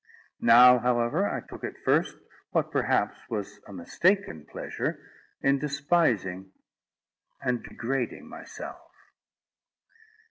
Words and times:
Now, 0.39 0.79
however, 0.79 1.29
I 1.29 1.41
took, 1.41 1.63
at 1.63 1.77
first, 1.85 2.17
what 2.49 2.71
perhaps 2.71 3.19
was 3.29 3.59
a 3.67 3.71
mistaken 3.71 4.47
pleasure, 4.49 4.99
in 5.43 5.59
despising 5.59 6.51
and 7.39 7.61
degrading 7.63 8.27
myself. 8.27 8.81